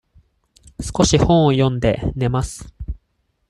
[0.79, 2.73] 少し本を読んで、寝ます。